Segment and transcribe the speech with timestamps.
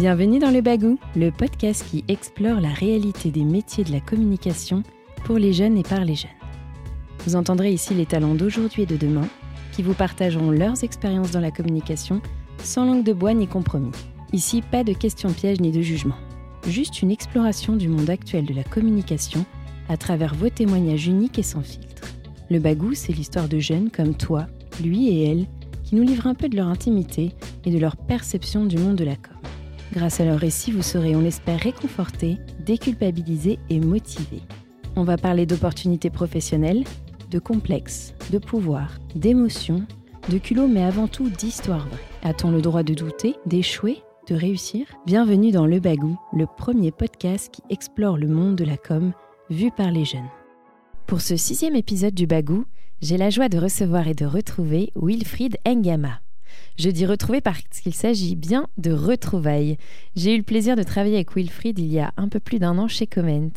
[0.00, 4.82] Bienvenue dans Le Bagou, le podcast qui explore la réalité des métiers de la communication
[5.24, 6.30] pour les jeunes et par les jeunes.
[7.26, 9.28] Vous entendrez ici les talents d'aujourd'hui et de demain
[9.72, 12.22] qui vous partageront leurs expériences dans la communication
[12.64, 13.90] sans langue de bois ni compromis.
[14.32, 16.16] Ici, pas de questions pièges ni de jugement.
[16.66, 19.44] Juste une exploration du monde actuel de la communication
[19.90, 22.08] à travers vos témoignages uniques et sans filtre.
[22.48, 24.46] Le Bagou, c'est l'histoire de jeunes comme toi,
[24.82, 25.46] lui et elle,
[25.84, 27.32] qui nous livrent un peu de leur intimité
[27.66, 29.16] et de leur perception du monde de la.
[29.92, 34.42] Grâce à leur récit, vous serez, on l'espère, réconfortés, déculpabilisés et motivés.
[34.94, 36.84] On va parler d'opportunités professionnelles,
[37.28, 39.84] de complexes, de pouvoir, d'émotions,
[40.28, 41.98] de culot, mais avant tout d'histoire vraie.
[42.22, 43.98] A-t-on le droit de douter, d'échouer,
[44.28, 44.86] de réussir?
[45.06, 49.12] Bienvenue dans Le Bagou, le premier podcast qui explore le monde de la com
[49.48, 50.28] vu par les jeunes.
[51.08, 52.64] Pour ce sixième épisode du Bagou,
[53.02, 56.20] j'ai la joie de recevoir et de retrouver Wilfried Engama.
[56.78, 59.76] Je dis retrouver parce qu'il s'agit bien de retrouvailles.
[60.16, 62.78] J'ai eu le plaisir de travailler avec Wilfried il y a un peu plus d'un
[62.78, 63.50] an chez Comment.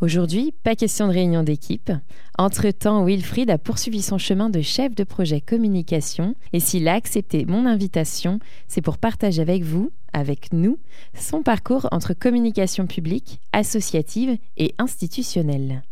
[0.00, 1.90] Aujourd'hui, pas question de réunion d'équipe.
[2.38, 7.44] Entre-temps, Wilfried a poursuivi son chemin de chef de projet communication et s'il a accepté
[7.46, 10.78] mon invitation, c'est pour partager avec vous, avec nous,
[11.14, 15.82] son parcours entre communication publique, associative et institutionnelle.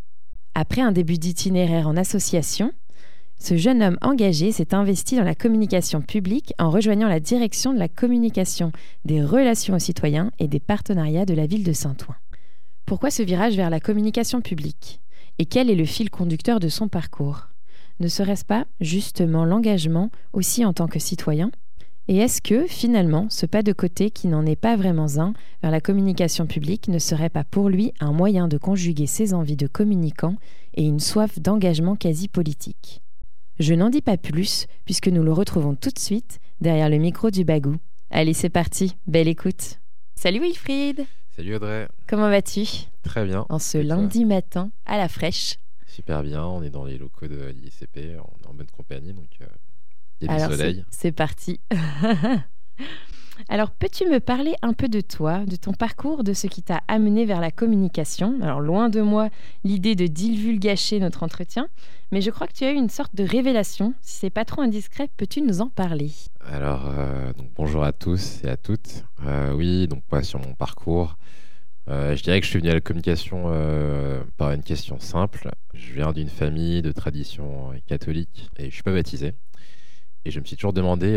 [0.54, 2.72] Après un début d'itinéraire en association,
[3.38, 7.78] ce jeune homme engagé s'est investi dans la communication publique en rejoignant la direction de
[7.78, 8.72] la communication,
[9.04, 12.16] des relations aux citoyens et des partenariats de la ville de Saint-Ouen.
[12.86, 15.00] Pourquoi ce virage vers la communication publique?
[15.38, 17.48] Et quel est le fil conducteur de son parcours?
[18.00, 21.50] Ne serait-ce pas justement l'engagement aussi en tant que citoyen?
[22.08, 25.70] Et est-ce que finalement ce pas de côté qui n'en est pas vraiment un vers
[25.70, 29.66] la communication publique ne serait pas pour lui un moyen de conjuguer ses envies de
[29.66, 30.36] communicant
[30.74, 33.02] et une soif d'engagement quasi politique?
[33.58, 37.30] Je n'en dis pas plus puisque nous le retrouvons tout de suite derrière le micro
[37.30, 37.76] du bagou.
[38.10, 39.80] Allez c'est parti, belle écoute
[40.14, 41.88] Salut Wilfried Salut Audrey.
[42.06, 42.66] Comment vas-tu?
[43.02, 43.46] Très bien.
[43.48, 45.56] En ce lundi matin, à la fraîche.
[45.86, 49.28] Super bien, on est dans les locaux de l'ICP, on est en bonne compagnie, donc
[49.40, 49.46] euh,
[50.20, 50.84] il y a Alors, du soleil.
[50.90, 51.60] C'est parti.
[53.48, 56.80] Alors, peux-tu me parler un peu de toi, de ton parcours, de ce qui t'a
[56.88, 58.38] amené vers la communication?
[58.42, 59.28] Alors, loin de moi
[59.64, 61.68] l'idée de divulgacher notre entretien,
[62.12, 63.94] mais je crois que tu as eu une sorte de révélation.
[64.00, 66.12] Si c'est pas trop indiscret, peux-tu nous en parler?
[66.44, 69.04] Alors, euh, bonjour à tous et à toutes.
[69.24, 71.16] Euh, oui, donc moi, sur mon parcours,
[71.88, 73.44] euh, je dirais que je suis venu à la communication
[74.36, 75.50] par une question simple.
[75.74, 79.34] Je viens d'une famille de tradition catholique et je suis pas baptisé.
[80.24, 81.14] Et je me suis toujours demandé,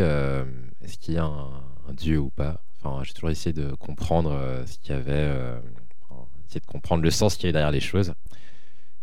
[0.82, 1.50] est-ce qu'il y a un,
[1.94, 5.60] Dieu ou pas Enfin, j'ai toujours essayé de comprendre euh, ce qu'il y avait, euh,
[6.48, 8.14] essayer de comprendre le sens qu'il y avait derrière les choses.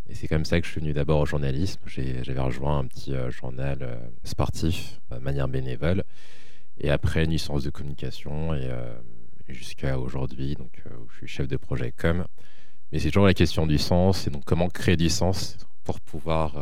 [0.08, 1.80] Et c'est comme ça que je suis venu d'abord au journalisme.
[1.86, 6.04] J'avais rejoint un petit euh, journal sportif de manière bénévole.
[6.78, 8.70] Et après, une licence de communication et,
[9.48, 12.26] jusqu'à aujourd'hui, donc où je suis chef de projet com.
[12.92, 16.54] Mais c'est toujours la question du sens et donc comment créer du sens pour pouvoir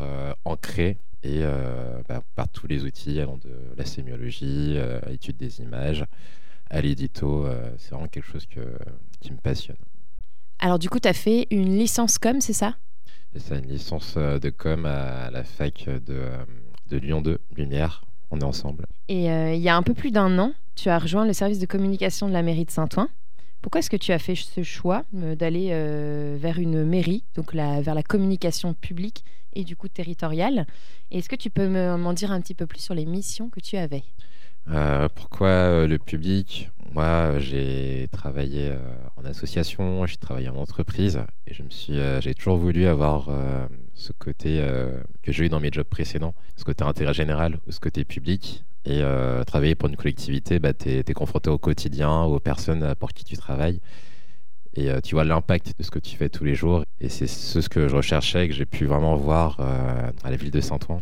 [0.44, 5.08] en créer et euh, bah, par tous les outils allant de la sémiologie, euh, à
[5.08, 6.04] l'étude des images,
[6.70, 7.46] à l'édito.
[7.46, 8.60] euh, c'est vraiment quelque chose que,
[9.20, 9.76] qui me passionne.
[10.58, 12.76] Alors, du coup, tu as fait une licence com, c'est ça?
[13.36, 16.20] C'est une licence de com à la fac de,
[16.88, 18.04] de Lyon 2, Lumière.
[18.30, 18.86] On est ensemble.
[19.08, 21.58] Et euh, il y a un peu plus d'un an, tu as rejoint le service
[21.58, 23.08] de communication de la mairie de Saint-Ouen.
[23.62, 27.80] Pourquoi est-ce que tu as fait ce choix d'aller euh, vers une mairie, donc la-
[27.80, 29.24] vers la communication publique
[29.54, 30.66] et du coup territoriale
[31.10, 33.48] Et Est-ce que tu peux me- m'en dire un petit peu plus sur les missions
[33.50, 34.04] que tu avais?
[34.70, 36.70] Euh, pourquoi euh, le public?
[36.92, 38.78] Moi, j'ai travaillé euh,
[39.16, 43.28] en association, j'ai travaillé en entreprise et je me suis, j'ai toujours voulu avoir
[43.94, 44.64] ce côté
[45.22, 48.64] que j'ai eu dans mes jobs précédents, ce côté intérêt général ou ce côté public.
[48.84, 49.02] Et
[49.46, 53.36] travailler pour une collectivité, bah, tu es, confronté au quotidien, aux personnes pour qui tu
[53.36, 53.80] travailles.
[54.76, 56.84] Et euh, tu vois l'impact de ce que tu fais tous les jours.
[57.00, 60.50] Et c'est ce que je recherchais, que j'ai pu vraiment voir euh, à la ville
[60.50, 61.00] de Saint-Ouen.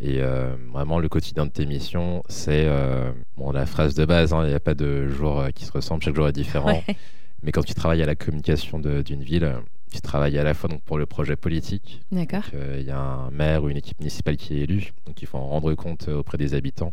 [0.00, 4.32] Et euh, vraiment, le quotidien de tes missions, c'est euh, bon, la phrase de base,
[4.32, 6.82] hein, il n'y a pas de jour euh, qui se ressemble, chaque jour est différent.
[6.86, 6.96] Ouais.
[7.42, 9.58] Mais quand tu travailles à la communication d'une ville, euh,
[9.92, 12.02] tu travailles à la fois donc, pour le projet politique.
[12.10, 12.42] D'accord.
[12.54, 15.28] Euh, Il y a un maire ou une équipe municipale qui est élue, donc il
[15.28, 16.92] faut en rendre compte euh, auprès des habitants.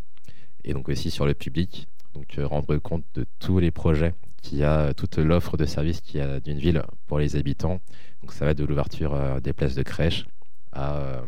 [0.63, 4.57] Et donc aussi sur le public, donc euh, rendre compte de tous les projets qu'il
[4.59, 7.79] y a, euh, toute l'offre de services qu'il y a d'une ville pour les habitants.
[8.21, 10.25] Donc ça va de l'ouverture euh, des places de crèche
[10.71, 11.21] à euh,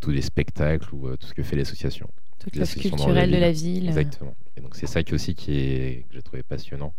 [0.00, 2.08] tous les spectacles ou tout ce que fait l'association.
[2.38, 3.88] Toute les l'offre culturelle de la ville.
[3.88, 4.34] Exactement.
[4.56, 6.94] Et donc c'est ça qui aussi qui est, que j'ai trouvé passionnant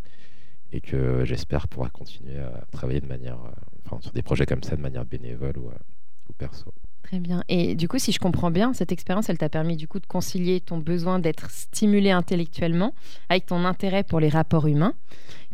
[0.72, 3.40] et que j'espère pouvoir continuer à travailler de manière,
[3.86, 6.72] enfin sur des projets comme ça de manière bénévole ou, ou perso.
[7.10, 7.44] Très bien.
[7.50, 10.06] Et du coup, si je comprends bien, cette expérience, elle t'a permis du coup de
[10.06, 12.94] concilier ton besoin d'être stimulé intellectuellement
[13.30, 14.94] avec ton intérêt pour les rapports humains,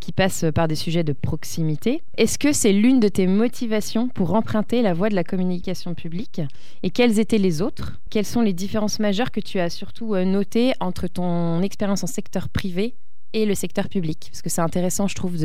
[0.02, 2.04] qui passent par des sujets de proximité.
[2.18, 6.42] Est-ce que c'est l'une de tes motivations pour emprunter la voie de la communication publique
[6.84, 8.02] Et quelles étaient les autres?
[8.10, 12.08] Quelles sont les différences majeures que tu as surtout euh, notées entre ton expérience en
[12.08, 12.96] secteur privé
[13.36, 15.36] et le secteur public Parce que c'est intéressant, je trouve,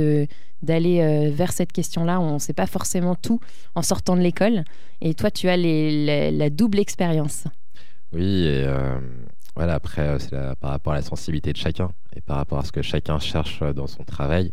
[0.62, 2.20] d'aller euh, vers cette question-là.
[2.20, 3.40] On ne sait pas forcément tout
[3.75, 4.64] en sortant de l'école.
[5.00, 7.44] Et toi, tu as la double expérience.
[8.12, 8.98] Oui, et euh,
[9.56, 12.64] voilà, après, euh, c'est par rapport à la sensibilité de chacun et par rapport à
[12.64, 14.52] ce que chacun cherche dans son travail.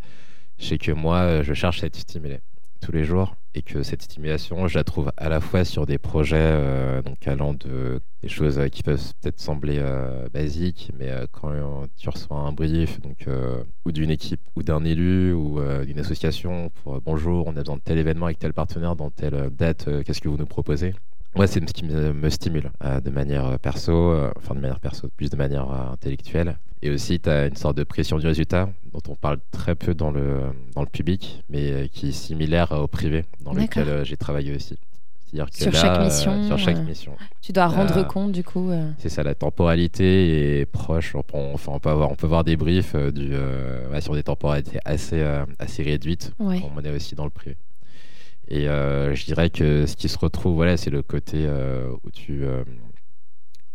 [0.57, 2.39] Je sais que moi, je cherche à être stimulé
[2.81, 5.97] tous les jours et que cette stimulation, je la trouve à la fois sur des
[5.97, 11.25] projets euh, donc allant de des choses qui peuvent peut-être sembler euh, basiques, mais euh,
[11.31, 11.51] quand
[11.97, 13.27] tu reçois un brief donc
[13.85, 17.81] ou d'une équipe ou d'un élu ou d'une association pour bonjour, on a besoin de
[17.81, 20.93] tel événement avec tel partenaire dans telle date, qu'est-ce que vous nous proposez?
[21.37, 24.79] Moi, c'est ce qui me, stimule euh, de manière euh, perso, euh, enfin de manière
[24.79, 26.57] perso, plus de manière intellectuelle.
[26.81, 29.93] Et aussi, tu as une sorte de pression du résultat dont on parle très peu
[29.93, 30.41] dans le,
[30.75, 34.77] dans le public, mais qui est similaire au privé, dans lequel j'ai travaillé aussi.
[35.29, 37.11] Que sur, chaque mission, sur chaque mission.
[37.41, 38.71] Tu dois rendre compte du coup.
[38.97, 41.15] C'est ça, la temporalité est proche.
[41.15, 43.33] On, enfin, on, peut, avoir, on peut voir des briefs du,
[43.99, 45.21] sur des temporalités assez,
[45.59, 46.31] assez réduites.
[46.39, 46.61] Ouais.
[46.75, 47.57] On est aussi dans le privé.
[48.49, 52.11] Et euh, je dirais que ce qui se retrouve, voilà, c'est le côté euh, où
[52.11, 52.45] tu.
[52.45, 52.63] Euh,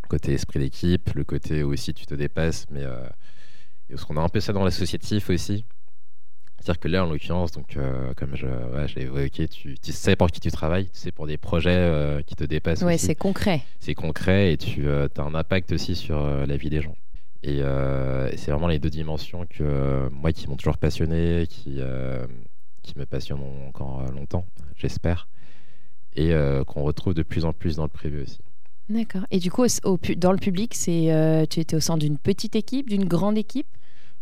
[0.08, 2.84] côté esprit d'équipe, le côté où aussi tu te dépasses, mais.
[3.88, 5.64] parce qu'on a un peu ça dans l'associatif aussi.
[6.58, 7.76] C'est-à-dire que là, en l'occurrence, donc,
[8.16, 11.12] comme je, ouais, je l'ai évoqué, tu, tu, sais pour qui tu travailles, tu sais
[11.12, 12.82] pour des projets qui te dépassent.
[12.82, 13.62] Oui, c'est concret.
[13.80, 16.94] C'est concret et tu as un impact aussi sur la vie des gens.
[17.42, 21.80] Et, et c'est vraiment les deux dimensions que moi qui m'ont toujours passionné, qui,
[22.82, 24.46] qui me passionneront encore longtemps,
[24.76, 25.28] j'espère,
[26.14, 28.40] et euh, qu'on retrouve de plus en plus dans le privé aussi.
[28.88, 29.22] D'accord.
[29.30, 32.56] Et du coup, au, dans le public, c'est, euh, tu étais au sein d'une petite
[32.56, 33.68] équipe, d'une grande équipe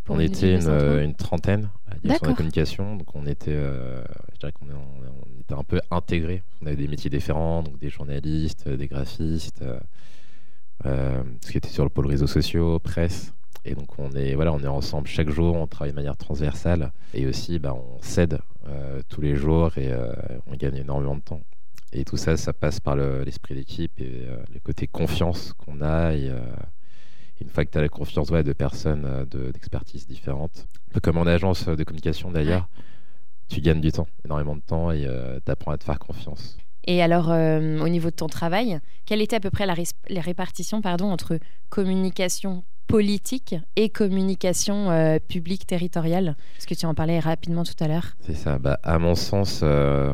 [0.08, 3.54] On était une, euh, une, trentaine à la direction de la communication, donc on était,
[3.54, 6.42] je dirais qu'on on était un peu intégrés.
[6.62, 9.64] On avait des métiers différents, donc des journalistes, des graphistes,
[10.84, 13.32] ce qui était sur le pôle réseaux sociaux, presse.
[13.64, 16.92] Et donc on est, voilà, on est ensemble chaque jour, on travaille de manière transversale
[17.12, 18.38] et aussi bah, on s'aide euh,
[19.08, 20.12] tous les jours et euh,
[20.46, 21.40] on gagne énormément de temps.
[21.92, 26.14] Et tout ça, ça passe par l'esprit d'équipe et euh, le côté confiance qu'on a.
[26.14, 26.30] Et,
[27.40, 31.24] une fois que tu as la confiance de personnes d'expertise différentes, un peu comme en
[31.24, 32.68] agence de communication d'ailleurs,
[33.48, 35.08] tu gagnes du temps, énormément de temps et
[35.42, 36.58] tu apprends à te faire confiance.
[36.84, 39.74] Et alors, au niveau de ton travail, quelle était à peu près la,
[40.10, 41.38] la répartition pardon, entre
[41.70, 47.88] communication politique et communication euh, publique territoriale Parce que tu en parlais rapidement tout à
[47.88, 48.16] l'heure?
[48.20, 48.58] C'est ça.
[48.58, 50.12] Bah, à mon sens, euh,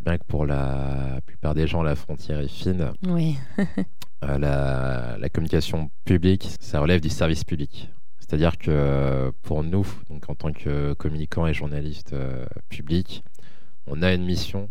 [0.00, 2.90] bien que pour la plupart des gens, la frontière est fine.
[3.06, 3.36] Oui.
[4.24, 7.88] Euh, la, communication publique, ça relève du service public.
[8.18, 12.16] C'est-à-dire que pour nous, donc en tant que communicants et journalistes
[12.68, 13.22] publics,
[13.86, 14.70] on a une mission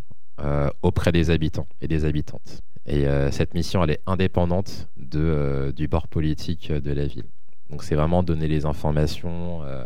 [0.82, 2.60] auprès des habitants et des habitantes.
[2.84, 7.24] Et cette mission, elle est indépendante de, du bord politique de la ville.
[7.70, 9.62] Donc c'est vraiment donner les informations.
[9.64, 9.84] Euh,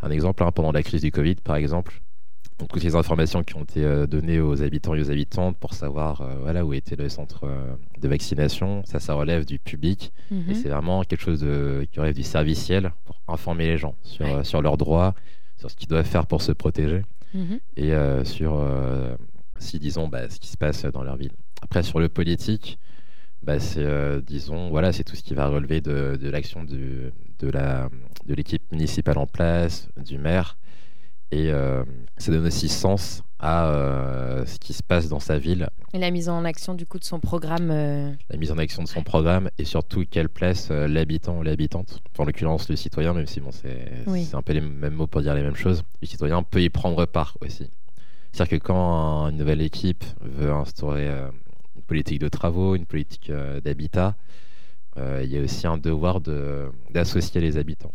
[0.00, 2.00] un exemple, hein, pendant la crise du Covid, par exemple,
[2.58, 5.74] donc toutes les informations qui ont été euh, données aux habitants et aux habitantes pour
[5.74, 7.48] savoir euh, voilà, où était le centre
[7.98, 10.12] de vaccination, ça, ça relève du public.
[10.30, 10.54] Et mhm.
[10.54, 14.60] c'est vraiment quelque chose de, qui relève du serviciel pour informer les gens sur, sur
[14.60, 15.14] leurs droits,
[15.56, 17.02] sur ce qu'ils doivent faire pour se protéger
[17.34, 17.60] mhm.
[17.76, 17.92] et
[18.24, 18.64] sur,
[19.58, 21.32] si disons, bah, ce qui se passe dans leur ville.
[21.62, 22.78] Après, sur le politique,
[23.42, 27.12] bah, c'est, euh, disons, voilà, c'est tout ce qui va relever de, de l'action de,
[27.42, 27.88] la,
[28.26, 30.56] de l'équipe municipale en place, du maire.
[31.30, 31.84] Et euh,
[32.16, 35.68] ça donne aussi sens à euh, ce qui se passe dans sa ville.
[35.92, 37.68] Et la mise en action du coup de son programme.
[37.68, 42.24] La mise en action de son programme et surtout quelle place l'habitant ou l'habitante, en
[42.24, 43.92] l'occurrence le citoyen, même si bon, c'est,
[44.24, 46.70] c'est un peu les mêmes mots pour dire les mêmes choses, le citoyen peut y
[46.70, 47.68] prendre part aussi.
[48.32, 51.08] C'est-à-dire que quand une nouvelle équipe veut instaurer
[51.88, 54.14] politique de travaux, une politique euh, d'habitat,
[54.96, 56.20] euh, il y a aussi un devoir
[56.90, 57.92] d'associer les habitants.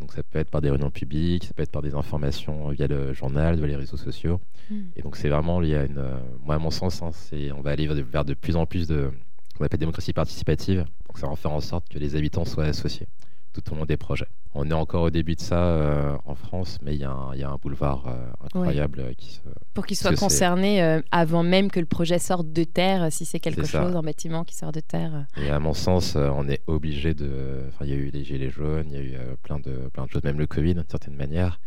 [0.00, 2.86] donc ça peut être par des réunions publiques, ça peut être par des informations via
[2.86, 4.40] le journal, via les réseaux sociaux.
[4.70, 4.82] Hmm.
[4.96, 7.10] Et donc c'est vraiment, il y a une, euh, moi à mon sens, hein,
[7.56, 9.10] on va aller vers de, plus en plus de
[9.56, 10.84] qu'on appelle démocratie participative.
[11.06, 13.08] Donc ça va faire en sorte que les habitants soient associés
[13.52, 14.28] tout au long des projets.
[14.54, 17.56] On est encore au début de ça euh, en France, mais il y, a un
[17.56, 19.40] boulevard euh, incroyable euh, qui se...
[19.74, 23.64] Pour qu'ils soient concernés avant même que le projet sorte de terre, si c'est quelque
[23.64, 25.26] chose, un bâtiment qui sort de terre.
[25.36, 27.64] Et à mon sens, on est obligé de...
[27.68, 30.04] Enfin, il y a eu les gilets jaunes, il y a eu plein, de, plein
[30.04, 31.60] de choses, même le Covid d'une certaine manière.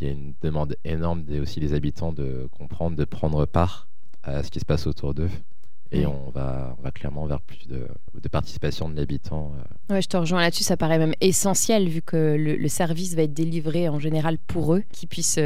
[0.00, 3.88] Il y a une demande énorme des, aussi des habitants de comprendre, de prendre part
[4.24, 5.30] à ce qui se passe autour d'eux
[5.94, 7.86] Et on, va, on va clairement vers plus de,
[8.20, 9.52] de participation de l'habitant.
[9.90, 13.34] Ouais, je te rejoins là-dessus, ça paraît même essentiel vu que le, service va être
[13.34, 15.38] délivré en général pour eux, qu'ils puissent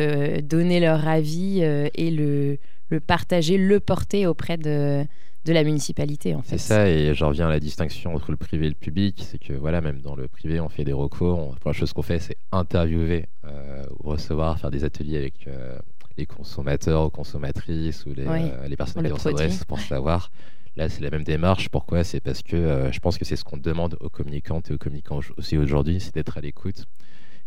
[0.43, 5.05] donner leur avis et le, le partager, le porter auprès de,
[5.45, 6.35] de la municipalité.
[6.35, 6.59] En fait.
[6.59, 9.23] C'est ça, et j'en reviens à la distinction entre le privé et le public.
[9.25, 11.53] C'est que voilà, même dans le privé, on fait des recours.
[11.53, 15.79] la première chose qu'on fait, c'est interviewer euh, recevoir, faire des ateliers avec euh,
[16.19, 20.31] les consommateurs ou consommatrices ou les, euh, les personnes qui s'adressent pour savoir.
[20.77, 21.71] Là, c'est la même démarche.
[21.71, 22.05] Pourquoi?
[22.05, 25.21] C'est parce que je pense que c'est ce qu'on demande aux communicants et aux communicants
[25.37, 26.85] aussi aujourd'hui, c'est d'être à l'écoute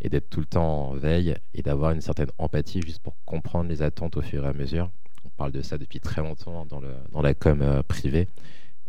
[0.02, 3.70] et d'être tout le temps en veille et d'avoir une certaine empathie juste pour comprendre
[3.70, 4.90] les attentes au fur et à mesure
[5.42, 8.28] parle de ça depuis très longtemps dans, le, dans la com euh, privée.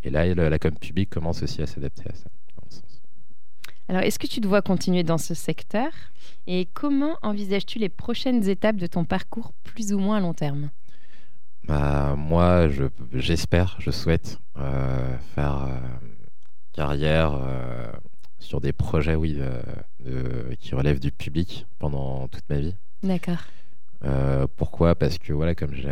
[0.02, 2.28] Et là, la com publique commence aussi à s'adapter à ça.
[3.88, 5.90] Alors, est-ce que tu dois continuer dans ce secteur
[6.46, 10.70] Et comment envisages-tu les prochaines étapes de ton parcours plus ou moins à long terme?
[11.66, 12.68] Bah, Moi,
[13.12, 15.78] j'espère, je, souhaite euh, faire euh,
[16.72, 17.38] carrière
[18.38, 19.38] sur des projets oui,
[20.58, 22.74] qui relèvent du public pendant toute ma vie.
[23.02, 23.44] D'accord.
[24.56, 24.94] pourquoi?
[24.94, 25.90] Parce que, voilà, comme j'ai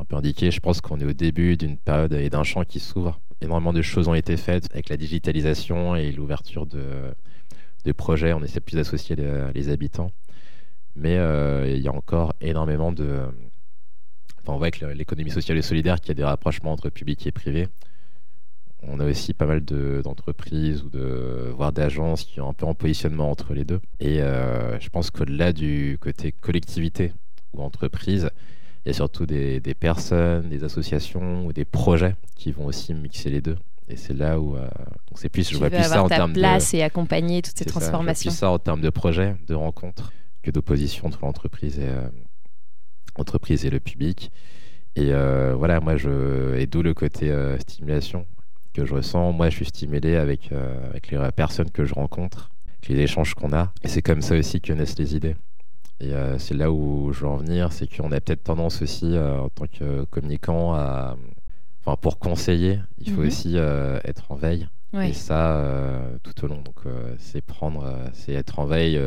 [0.00, 2.80] un peu indiqué, je pense qu'on est au début d'une période et d'un champ qui
[2.80, 3.20] s'ouvre.
[3.42, 7.14] Énormément de choses ont été faites avec la digitalisation et l'ouverture de,
[7.96, 8.32] projets.
[8.32, 10.12] On essaie plus d'associer les, habitants.
[10.94, 13.20] Mais euh, il y a encore énormément de.
[14.42, 17.26] Enfin, on voit que l'économie sociale et solidaire, qu'il y a des rapprochements entre public
[17.26, 17.68] et privé.
[18.82, 22.74] On a aussi pas mal d'entreprises ou de, voire d'agences qui ont un peu en
[22.74, 23.80] positionnement entre les deux.
[24.00, 27.12] Et euh, je pense qu'au-delà du côté collectivité
[27.52, 28.30] ou entreprise,
[28.84, 33.30] il y a surtout des, personnes, des associations ou des projets qui vont aussi mixer
[33.30, 33.56] les deux.
[33.88, 34.68] Et c'est là où euh,
[35.16, 38.30] c'est plus je vois plus ça en termes place et accompagner toutes ces transformations.
[38.30, 42.08] C'est ça en termes de projets, de rencontres que d'opposition entre l'entreprise et euh,
[43.16, 44.30] entreprise et le public.
[44.96, 48.26] Et euh, voilà, moi je et d'où le côté stimulation
[48.72, 49.32] que je ressens.
[49.32, 53.52] Moi, je suis stimulé avec avec les personnes que je rencontre, avec les échanges qu'on
[53.52, 53.72] a.
[53.82, 55.34] Et c'est comme ça aussi que naissent les idées.
[56.00, 59.14] Et euh, c'est là où je veux en venir, c'est qu'on a peut-être tendance aussi,
[59.16, 61.16] euh, en tant que communicant, à,
[61.80, 63.26] enfin, pour conseiller, il faut mhm.
[63.26, 64.68] aussi euh, être en veille.
[65.02, 65.64] Et ça,
[66.24, 66.62] tout au long.
[66.62, 66.80] Donc,
[67.18, 69.00] c'est prendre, c'est être en veille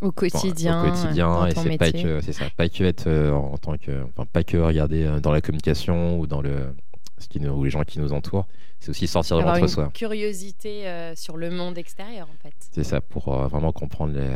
[0.00, 0.82] au quotidien.
[0.82, 4.26] Au quotidien, et c'est pas que, c'est ça, pas que être en tant que, enfin,
[4.32, 6.74] pas que regarder dans la communication ou dans le,
[7.18, 8.48] ce qui nous, ou les gens qui nous entourent.
[8.80, 9.84] C'est aussi sortir de l'entre-soi.
[9.84, 12.54] Une curiosité sur le monde extérieur, en fait.
[12.72, 14.28] C'est ça, pour vraiment comprendre les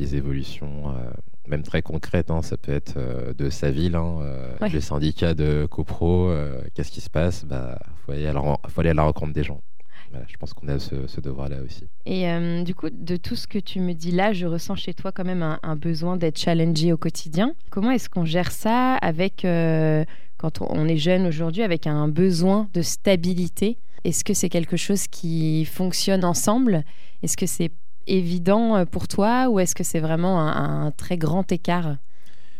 [0.00, 1.10] les évolutions, euh,
[1.46, 2.30] même très concrètes.
[2.30, 2.42] Hein.
[2.42, 6.32] ça peut être euh, de sa ville, hein, euh, le syndicat de copro,
[6.74, 7.42] qu'est-ce qui se passe?
[7.42, 9.60] Il bah, faut, aller à la, faut aller à la rencontre des gens.
[10.26, 11.86] je pense qu'on a ce, devoir-là aussi.
[12.06, 12.26] Et
[12.64, 15.24] du coup, de tout ce que tu me dis là, je ressens chez toi quand
[15.24, 17.54] même un, besoin d'être challengé au quotidien.
[17.70, 19.46] Comment est-ce qu'on gère ça avec,
[20.38, 23.78] quand on est jeune aujourd'hui, avec un besoin de stabilité?
[24.04, 26.84] Est-ce que c'est quelque chose qui fonctionne ensemble?
[27.22, 27.70] Est-ce que c'est
[28.10, 31.96] évident euh, pour toi ou est-ce que c'est vraiment un, très grand écart?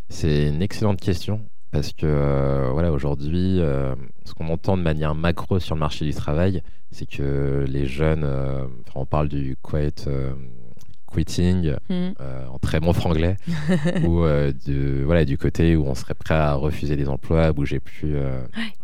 [0.09, 1.41] C'est une excellente question
[1.73, 6.05] parce que euh, voilà aujourd'hui, euh, ce qu'on entend de manière macro sur le marché
[6.05, 8.27] du travail, c'est que les jeunes,
[8.95, 10.09] on parle du quiet
[11.13, 12.11] quitting hmm.
[12.53, 13.37] en très bon franglais,
[14.05, 14.25] ou
[14.65, 18.17] du, voilà, du côté où on serait prêt à refuser des emplois, à bouger plus,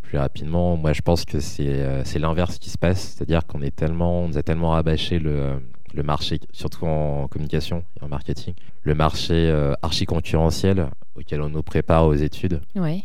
[0.02, 0.76] plus rapidement.
[0.76, 4.38] Moi, je pense que c'est l'inverse qui se passe, c'est-à-dire qu'on est tellement, on nous
[4.38, 5.58] a tellement rabâché le,
[5.95, 11.62] le marché, surtout en communication et en marketing, le marché euh, archi-concurrentiel auquel on nous
[11.62, 12.61] prépare aux études.
[12.75, 13.05] Ouais.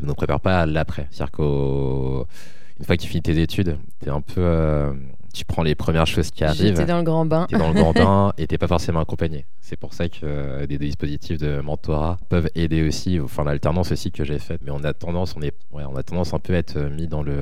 [0.00, 1.08] On ne nous prépare pas à l'après.
[1.10, 4.40] C'est-à-dire qu'une fois que tu finis tes études, tu es un peu.
[4.40, 4.92] Euh,
[5.34, 6.74] tu prends les premières choses qui arrivent.
[6.74, 7.46] Tu es dans le grand bain.
[7.48, 9.46] Tu es dans le grand bain et tu pas forcément accompagné.
[9.60, 13.20] C'est pour ça que euh, des, dispositifs de mentorat peuvent aider aussi.
[13.20, 14.60] Enfin, l'alternance aussi que j'ai faite.
[14.64, 17.08] Mais on a tendance, on est, ouais, on a tendance un peu à être mis
[17.08, 17.36] dans le,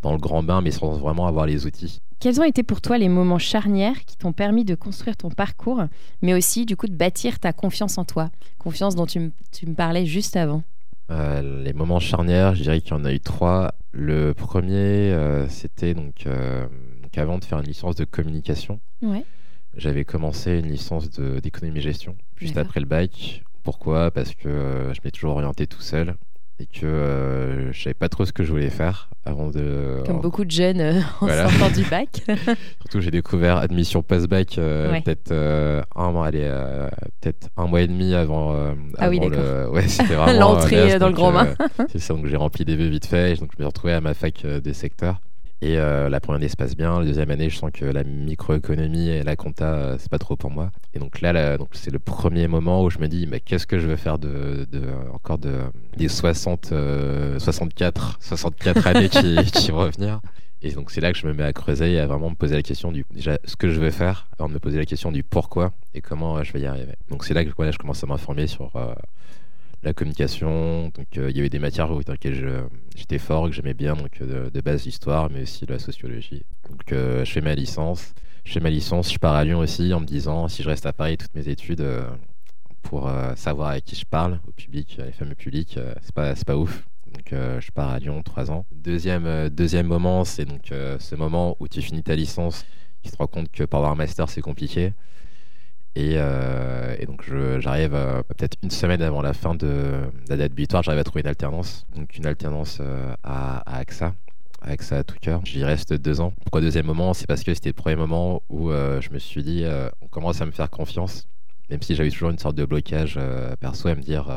[0.00, 2.00] dans le grand bain, mais sans vraiment avoir les outils.
[2.22, 5.82] Quels ont été pour toi les moments charnières qui t'ont permis de construire ton parcours,
[6.22, 10.06] mais aussi du coup de bâtir ta confiance en toi, confiance dont tu, me parlais
[10.06, 10.62] juste avant
[11.10, 13.74] euh, Les moments charnières, je dirais qu'il y en a eu trois.
[13.90, 16.64] Le premier, euh, c'était donc, euh,
[17.02, 18.78] donc, avant de faire une licence de communication.
[19.76, 23.42] J'avais commencé une licence d'économie-gestion juste après le bac.
[23.64, 24.12] Pourquoi?
[24.12, 26.14] Parce que je m'ai toujours orienté tout seul
[26.62, 30.02] et que euh, je savais pas trop ce que je voulais faire avant de.
[30.06, 32.22] Comme beaucoup de jeunes euh, en sortant du bac.
[32.80, 35.32] Surtout, j'ai découvert admission post-bac euh, peut-être
[35.96, 36.48] un, allez,
[37.20, 38.54] peut-être un mois et demi avant.
[38.98, 39.42] ah oui, d'accord.
[39.72, 41.48] Ouais, c'était vraiment l'entrée dans le grand bain.
[41.90, 44.00] c'est ça, donc j'ai rempli des vœux vite fait, donc je me suis retrouvé à
[44.00, 45.20] ma fac des secteurs.
[45.64, 46.98] Et la première année se passe bien.
[46.98, 50.50] La deuxième année, je sens que la microéconomie et la compta, c'est pas trop pour
[50.50, 50.72] moi.
[50.92, 53.78] Et donc là, donc c'est le premier moment où je me dis, mais qu'est-ce que
[53.78, 54.66] je veux faire de,
[55.14, 55.60] encore de,
[55.96, 56.74] des 60,
[57.38, 60.20] 64, 64 années qui, qui vont revenir
[60.62, 62.54] et donc c'est là que je me mets à creuser et à vraiment me poser
[62.54, 65.10] la question du déjà ce que je veux faire avant de me poser la question
[65.10, 66.94] du pourquoi et comment euh, je vais y arriver.
[67.10, 68.94] Donc c'est là que je commence à m'informer sur euh,
[69.82, 70.90] la communication.
[70.94, 74.22] Donc euh, il y avait des matières dans lesquelles j'étais fort, que j'aimais bien, donc
[74.22, 76.44] de, base l'histoire, mais aussi la sociologie.
[76.68, 78.14] Donc je fais ma licence.
[78.44, 80.84] Je fais ma licence, je pars à Lyon aussi en me disant si je reste
[80.86, 81.86] à Paris toutes mes études
[82.82, 86.84] pour savoir avec qui je parle, au public, les fameux publics, c'est pas, pas ouf.
[87.12, 88.64] Donc euh, je pars à Lyon, trois ans.
[88.72, 92.64] Deuxième, euh, deuxième moment, c'est donc euh, ce moment où tu finis ta licence,
[93.02, 94.92] tu te rends compte que pour avoir un master, c'est compliqué.
[95.94, 96.16] Et,
[97.06, 97.90] donc j'arrive
[98.28, 101.86] peut-être une semaine avant la fin de, la date butoir, j'arrive à trouver une alternance.
[101.94, 102.80] Donc une alternance
[103.22, 104.14] à, à AXA
[104.62, 105.44] AXA à tout cœur.
[105.44, 106.32] J'y reste deux ans.
[106.42, 107.14] Pourquoi deuxième moment?
[107.14, 109.64] C'est parce que c'était le premier moment où je me suis dit,
[110.00, 111.28] on commence à me faire confiance,
[111.70, 113.18] même si j'avais toujours une sorte de blocage
[113.60, 114.30] perso à me dire,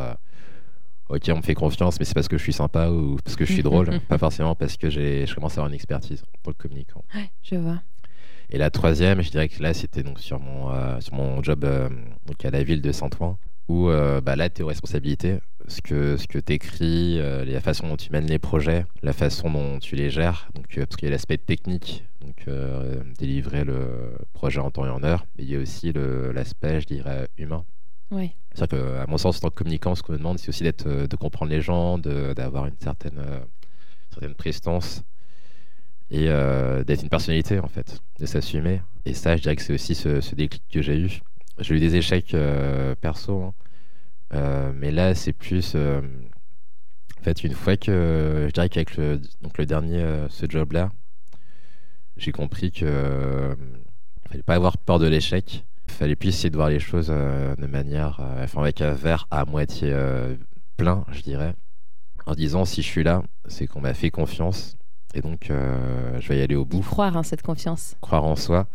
[1.09, 3.45] ok, on me fait confiance, mais c'est parce que je suis sympa ou parce que
[3.45, 6.55] je suis drôle, pas forcément parce que je commence à avoir une expertise pour le
[6.55, 7.03] communicant.
[7.13, 7.81] Ouais, je vois.
[8.49, 11.65] Et la troisième, je dirais que là, c'était donc sur mon, euh, sur mon job
[11.65, 11.89] euh,
[12.25, 13.37] donc à la ville de Saint-Ouen,
[13.67, 15.39] où euh, bah, là, tu es aux responsabilités.
[15.67, 19.49] Ce que, ce que tu écris, la façon dont tu mènes les projets, la façon
[19.49, 20.47] dont tu les gères.
[20.53, 22.45] Donc, parce qu'il y a l'aspect technique, donc
[23.17, 26.85] délivrer le projet en temps et en heure, mais il y a aussi l'aspect, je
[26.85, 27.65] dirais, humain.
[28.53, 30.87] C'est-à-dire qu'à mon sens, en tant que communicant, ce qu'on me demande, c'est aussi d'être,
[30.87, 33.39] de comprendre les gens, d'avoir une certaine, euh,
[34.11, 35.03] certaine prestance
[36.12, 38.81] et euh, d'être une personnalité, en fait, de s'assumer.
[39.05, 41.21] Et ça, je dirais que c'est aussi ce, déclic que j'ai eu.
[41.59, 42.35] J'ai eu des échecs
[43.01, 43.53] perso,
[44.33, 44.74] hein.
[44.75, 45.75] mais là, c'est plus.
[45.75, 48.45] en fait, une fois que.
[48.47, 50.91] Je dirais qu'avec le, donc le dernier, ce job-là,
[52.17, 53.55] j'ai compris que.
[54.29, 57.55] fallait pas avoir peur de l'échec il fallait plus essayer de voir les choses euh,
[57.55, 60.35] de manière, euh, enfin avec un verre à moitié euh,
[60.77, 61.53] plein, je dirais,
[62.25, 64.77] en disant si je suis là, c'est qu'on m'a fait confiance
[65.15, 66.81] et donc je vais y aller au bout.
[66.81, 67.95] Croire en cette confiance.
[68.01, 68.67] Croire en soi,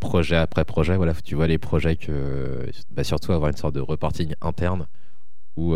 [0.00, 0.96] projet après projet.
[0.96, 4.86] Voilà, tu vois les projets que, bah, surtout avoir une sorte de reporting interne
[5.56, 5.74] où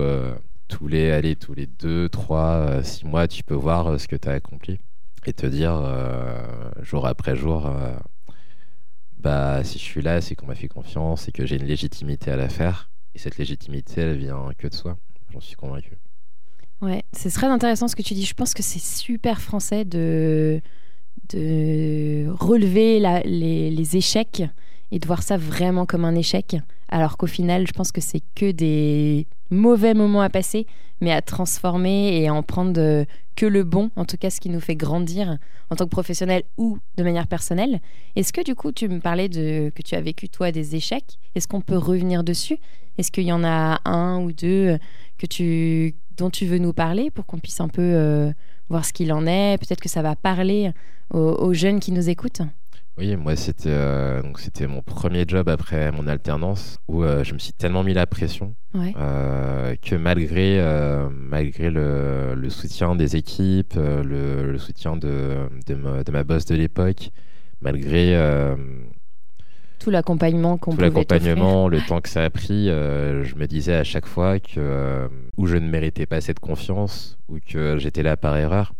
[0.69, 4.29] tous les, allez, tous les deux, trois, six mois, tu peux voir ce que tu
[4.29, 4.79] as accompli
[5.27, 5.83] et te dire
[6.83, 7.71] jour après jour
[9.19, 12.31] bah, si je suis là, c'est qu'on m'a fait confiance et que j'ai une légitimité
[12.31, 12.91] à la faire.
[13.15, 14.99] Et cette légitimité, elle vient que de soi.
[15.33, 15.99] J'en suis convaincu.
[16.83, 18.25] Ouais, c'est très intéressant ce que tu dis.
[18.25, 20.61] Je pense que c'est super français de,
[21.31, 24.43] de relever les, les, échecs
[24.93, 26.57] et de voir ça vraiment comme un échec.
[26.89, 30.67] Alors qu'au final, je pense que c'est que des mauvais moments à passer,
[31.01, 34.49] mais à transformer et à en prendre que le bon, en tout cas ce qui
[34.49, 35.39] nous fait grandir
[35.71, 37.81] en tant que professionnel ou de manière personnelle.
[38.15, 41.19] Est-ce que du coup, tu me parlais de que tu as vécu toi des échecs?
[41.35, 42.59] Est-ce qu'on peut revenir dessus?
[42.99, 44.79] Est-ce qu'il y en a un ou deux
[45.19, 48.33] que tu, dont tu veux nous parler pour qu'on puisse un peu euh,
[48.71, 49.59] voir ce qu'il en est?
[49.59, 50.71] Peut-être que ça va parler
[51.11, 52.43] aux jeunes qui nous écoutent
[52.99, 57.35] oui, moi c'était euh, donc c'était mon premier job après mon alternance où euh, je
[57.35, 60.63] me suis tellement mis la pression euh, que malgré
[61.11, 66.45] malgré le, le, soutien des équipes, le, le soutien de, de, ma, de ma boss
[66.47, 67.11] de l'époque,
[67.61, 68.19] malgré
[69.79, 73.85] tout l'accompagnement qu'on tout l'accompagnement, le temps que ça a pris, je me disais à
[73.85, 78.37] chaque fois que ou je ne méritais pas cette confiance ou que j'étais là par
[78.37, 78.73] erreur.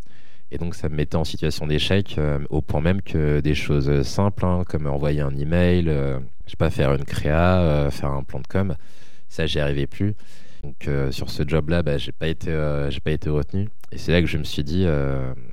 [0.53, 4.03] Et donc, ça me mettait en situation d'échec, euh, au point même que des choses
[4.03, 8.11] simples, hein, comme envoyer un email, euh, je sais pas, faire une créa, euh, faire
[8.11, 8.77] un plan de com,
[9.29, 10.15] ça, j'y arrivais plus.
[10.63, 12.51] Donc, sur ce job-là, bah, j'ai pas été,
[12.89, 13.69] j'ai pas été retenu.
[13.93, 14.85] Et c'est là que je me suis dit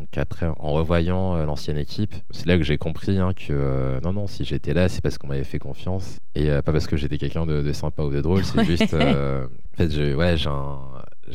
[0.09, 4.43] qu'après, en revoyant l'ancienne équipe, c'est là que j'ai compris hein, que non, non, si
[4.43, 7.71] j'étais là, c'est parce qu'on m'avait fait confiance et pas parce que j'étais quelqu'un de,
[7.73, 8.43] sympa ou de drôle.
[8.43, 10.79] C'est juste, en fait, j'ai ouais, j'ai un,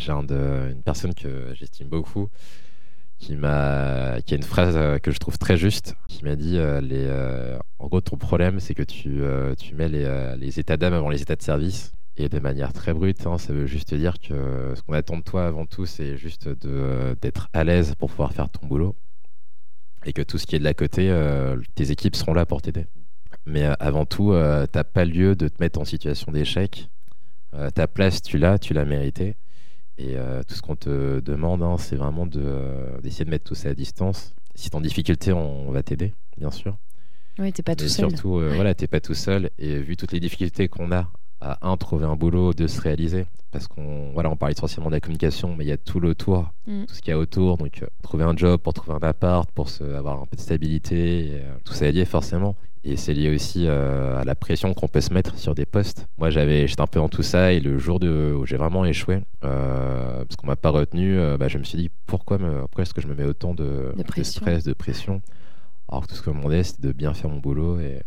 [0.09, 2.31] un une personne que j'estime beaucoup
[3.19, 6.57] qui m'a qui a une phrase euh, que je trouve très juste qui m'a dit
[6.59, 9.21] euh, les euh, en gros ton problème c'est que tu,
[9.59, 11.93] tu mets les, les états d'âme avant les états de service.
[12.21, 15.23] Et de manière très brute hein, ça veut juste dire que ce qu'on attend de
[15.23, 18.97] toi avant tout c'est juste de d'être à l'aise pour pouvoir faire ton boulot.
[20.05, 21.15] Et que tout ce qui est de la côté
[21.77, 22.87] tes équipes seront là pour t'aider.
[23.47, 24.33] Mais avant tout
[24.73, 26.91] t'as pas lieu de te mettre en situation d'échec.
[27.75, 29.37] Ta place tu l'as tu l'as méritée
[29.99, 33.57] et euh, tout ce qu'on te demande, hein, c'est vraiment euh, d'essayer de, mettre tout
[33.57, 34.35] ça à distance.
[34.55, 36.77] Si t'es en difficulté, on, va t'aider, bien sûr.
[37.39, 38.11] Oui, t'es pas tout seul.
[38.11, 39.51] Surtout, euh, voilà, t'es pas tout seul.
[39.59, 43.27] Et vu toutes les difficultés qu'on a à un trouver un boulot, deux se réaliser
[43.51, 46.53] parce qu'on voilà, on parle essentiellement de la communication, mais il y a tout l'autour,
[46.67, 46.85] mm.
[46.85, 47.57] tout ce qu'il y a autour.
[47.57, 50.41] Donc, euh, trouver un job pour trouver un appart, pour se, avoir un peu de
[50.41, 52.57] stabilité, tout ça est lié forcément.
[52.85, 56.07] Et c'est lié aussi euh, à la pression qu'on peut se mettre sur des postes.
[56.17, 58.85] Moi, j'avais, j'étais un peu dans tout ça, et le jour de, où j'ai vraiment
[58.85, 62.95] échoué, parce qu'on m'a pas retenu, bah, je me suis dit pourquoi, me, pourquoi est-ce
[62.95, 65.21] que je me mets autant de, de, stress, de pression,
[65.89, 67.81] alors que tout ce que je me demandais, c'était de bien faire mon boulot.
[67.81, 68.01] Et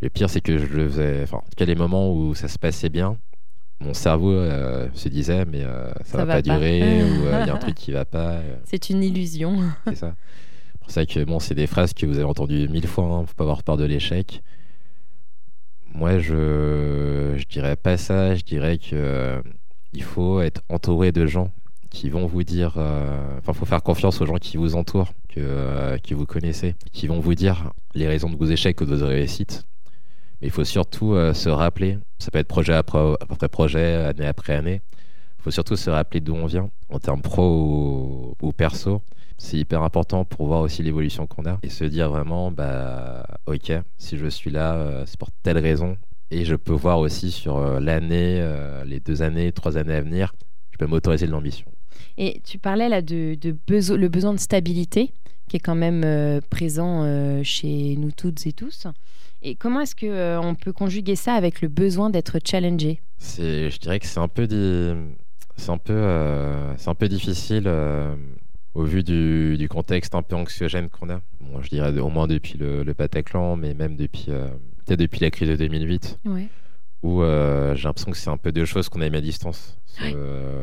[0.00, 1.22] le pire, c'est que je le faisais.
[1.22, 3.16] Enfin, en tout cas, les moments où ça se passait bien,
[3.82, 7.50] mon cerveau euh, se disait mais euh, ça, va, pas, durer ou euh, il y
[7.50, 8.40] a un truc qui va pas.
[8.64, 9.58] C'est une illusion.
[9.86, 10.14] c'est ça.
[10.92, 13.04] C'est ça que bon, c'est des phrases que vous avez entendues mille fois.
[13.04, 14.42] Hein, faut pas avoir peur de l'échec.
[15.94, 18.34] Moi, je je dirais pas ça.
[18.34, 19.42] Je dirais que
[19.94, 21.50] il faut être entouré de gens
[21.90, 22.76] qui vont vous dire.
[23.38, 27.20] Enfin, faut faire confiance aux gens qui vous entourent, que qui vous connaissez, qui vont
[27.20, 29.64] vous dire les raisons de vos échecs ou de vos réussites
[30.42, 33.14] mais il faut surtout euh, se rappeler, ça peut être projet après,
[33.48, 34.80] projet, année après année,
[35.38, 39.02] il faut surtout se rappeler d'où on vient, en termes pro ou, perso.
[39.42, 43.72] C'est hyper important pour voir aussi l'évolution qu'on a et se dire vraiment, bah, ok,
[43.98, 45.96] si je suis là, euh, c'est pour telle raison.
[46.30, 48.40] Et je peux voir aussi sur euh, l'année,
[48.86, 50.34] les deux années, trois années à venir,
[50.70, 51.66] je peux m'autoriser de l'ambition.
[52.16, 53.56] Et tu parlais là de, de
[53.96, 55.12] le besoin de stabilité
[55.48, 58.86] qui est quand même présent chez nous toutes et tous.
[59.44, 63.00] Et comment est-ce qu'on euh, on peut conjuguer ça avec le besoin d'être challengé?
[63.18, 64.46] Je dirais que c'est un peu,
[65.56, 68.14] c'est un peu, euh, c'est un peu difficile euh,
[68.74, 71.20] au vu du, du, contexte un peu anxiogène qu'on a.
[71.40, 75.30] Bon, je dirais au moins depuis le, le Bataclan, mais même depuis, peut-être depuis la
[75.30, 76.20] crise de 2008.
[77.02, 79.78] Où j'ai l'impression que c'est un peu deux choses qu'on a mis à distance,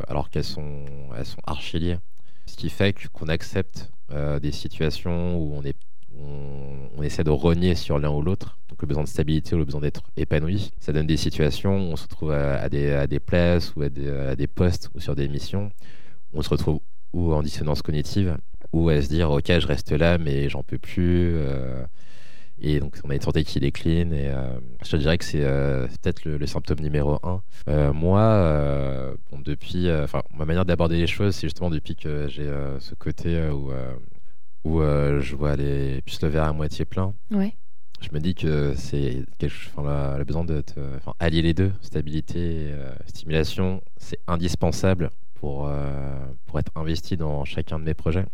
[0.08, 0.84] alors qu'elles sont,
[1.16, 1.98] elles sont archi liées.
[2.46, 3.92] Ce qui fait qu'on accepte
[4.40, 5.76] des situations où on est
[6.18, 9.64] on, essaie de rogner sur l'un ou l'autre, donc le besoin de stabilité ou le
[9.64, 10.70] besoin d'être épanoui.
[10.80, 14.90] Ça donne des situations où on se retrouve à, des, places ou à des, postes
[14.94, 15.70] ou sur des missions,
[16.32, 16.80] où on se retrouve
[17.12, 18.36] ou en dissonance cognitive,
[18.72, 21.34] ou à se dire ok je reste là mais j'en peux plus.
[21.34, 21.84] Euh,
[22.62, 25.42] et donc on a une santé qui décline et euh, je te dirais que c'est
[25.42, 27.42] euh, peut-être le, symptôme numéro un.
[27.92, 33.48] moi, depuis, enfin ma manière d'aborder les choses, c'est justement depuis que j'ai ce côté
[33.48, 33.72] où
[34.64, 37.14] où euh, je vois les, plus le verre à moitié plein.
[37.30, 37.54] Ouais.
[38.00, 39.24] Je me dis que c'est
[39.76, 40.62] enfin, le besoin de
[40.96, 47.16] enfin, allier les deux, stabilité et euh, stimulation, c'est indispensable pour, euh, pour être investi
[47.16, 48.26] dans chacun de mes projets,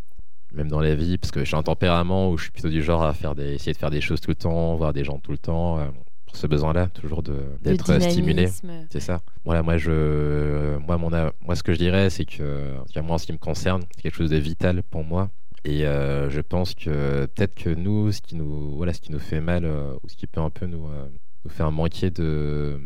[0.52, 3.02] même dans la vie, parce que j'ai un tempérament où je suis plutôt du genre
[3.02, 5.32] à faire des, essayer de faire des choses tout le temps, voir des gens tout
[5.32, 5.78] le temps.
[6.26, 8.48] pour ce besoin-là, toujours d'être stimulé.
[8.90, 9.20] C'est ça.
[9.44, 13.26] Voilà, moi, je, moi, mon, moi, ce que je dirais, c'est que, moi, en ce
[13.26, 15.30] qui me concerne, c'est quelque chose de vital pour moi
[15.66, 19.18] et euh, je pense que peut-être que nous, ce qui nous, voilà, ce qui nous
[19.18, 21.08] fait mal, euh, ou ce qui peut un peu nous, euh,
[21.44, 22.80] nous faire manquer de,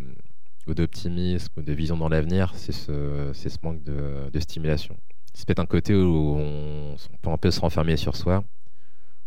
[0.74, 4.96] d'optimisme ou de vision dans l'avenir, c'est ce, manque de, de stimulation.
[5.32, 8.44] C'est peut-être un côté où on, peut un peu se renfermer sur soi,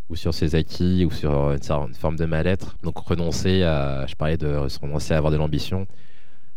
[0.10, 2.76] ou sur ses acquis, ou sur une, forme de mal-être.
[2.84, 5.88] Donc renoncer à, je parlais de renoncer à avoir de l'ambition,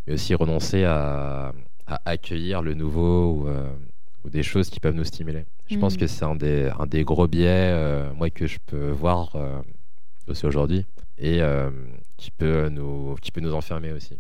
[0.06, 1.52] mais aussi renoncer à,
[1.86, 3.48] à accueillir le nouveau ou,
[4.26, 5.44] ou des choses qui peuvent nous stimuler.
[5.70, 5.98] Je pense mm.
[5.98, 9.62] que c'est un des, un des gros biais, euh, moi, que je peux voir euh,
[10.26, 10.84] aussi aujourd'hui
[11.16, 11.70] et euh,
[12.16, 14.18] qui, peut nous, qui peut nous enfermer aussi.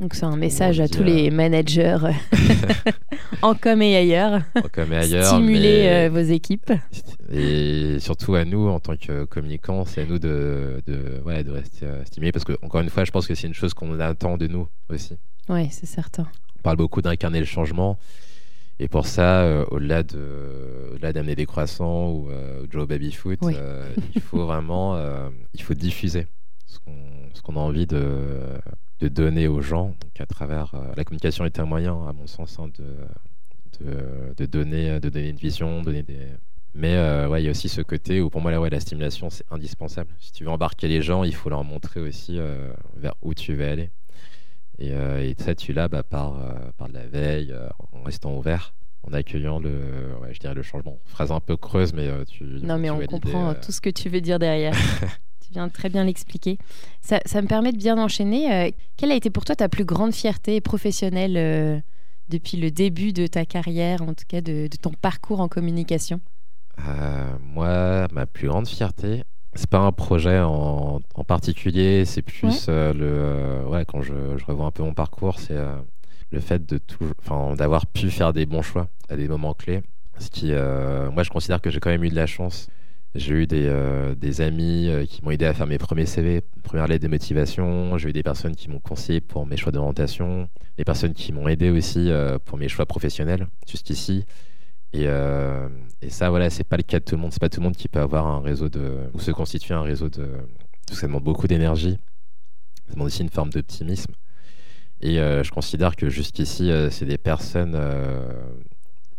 [0.00, 1.98] Donc c'est un message à tous les managers
[3.42, 4.42] en com et ailleurs.
[4.54, 5.26] En com et ailleurs.
[5.26, 6.72] Stimuler vos équipes.
[7.32, 11.50] Et surtout à nous, en tant que communicants, c'est à nous de, de, ouais, de
[11.50, 14.36] rester stimulés parce que, encore une fois, je pense que c'est une chose qu'on attend
[14.36, 15.16] de nous aussi.
[15.48, 16.28] Oui, c'est certain.
[16.58, 17.98] On parle beaucoup d'incarner le changement.
[18.80, 24.20] Et pour ça, euh, au-delà de, d'amener des croissants ou euh, Joe Babyfoot, euh, il
[24.20, 24.98] faut vraiment,
[25.54, 26.26] il faut diffuser
[26.66, 26.78] ce
[27.42, 28.60] qu'on, a envie de,
[29.00, 29.88] de, donner aux gens.
[30.00, 34.46] Donc à travers la communication est un moyen, à mon sens, hein, de, de, de,
[34.46, 36.26] donner, de donner une vision, donner des.
[36.74, 39.30] Mais ouais, il y a aussi ce côté où pour moi, là, ouais, la stimulation,
[39.30, 40.14] c'est indispensable.
[40.20, 42.38] Si tu veux embarquer les gens, il faut leur montrer aussi
[42.96, 43.90] vers où tu veux aller.
[44.78, 48.02] Et, euh, et ça, tu l'as bah, par, euh, par de la veille, euh, en
[48.04, 49.70] restant ouvert, en accueillant le,
[50.22, 50.98] ouais, je dirais le changement.
[51.04, 52.44] Phrase un peu creuse, mais tu.
[52.44, 54.74] Non, mais on comprend tout ce que tu veux dire derrière.
[55.48, 56.58] tu viens très bien l'expliquer.
[57.00, 58.74] Ça, ça, me permet de bien enchaîner.
[58.96, 61.82] quelle a été pour toi ta plus grande fierté professionnelle
[62.28, 66.20] depuis le début de ta carrière, en tout cas de, de ton parcours en communication?
[67.40, 73.00] Moi, ma plus grande fierté, c'est pas un projet en, particulier, c'est plus euh, le
[73.02, 74.14] euh, ouais quand je,
[74.46, 75.76] revois un peu mon parcours, c'est euh,
[76.30, 76.80] le fait de
[77.56, 79.82] d'avoir pu faire des bons choix à des moments clés.
[80.18, 82.68] Ce qui, moi, je considère que j'ai quand même eu de la chance
[83.14, 86.86] J'ai eu des, euh, amis euh, qui m'ont aidé à faire mes premiers CV, première
[86.86, 87.96] lettre de motivation.
[87.96, 91.48] J'ai eu des personnes qui m'ont conseillé pour mes choix d'orientation, des personnes qui m'ont
[91.48, 94.24] aidé aussi euh, pour mes choix professionnels jusqu'ici.
[94.92, 97.30] Et, et ça, voilà, c'est pas le cas de tout le monde.
[97.30, 99.82] C'est pas tout le monde qui peut avoir un réseau de ou se constituer un
[99.82, 100.30] réseau de.
[100.90, 101.98] Ça demande beaucoup d'énergie.
[102.86, 104.14] Ça demande aussi une forme d'optimisme.
[105.02, 107.78] Et je considère que jusqu'ici, c'est des personnes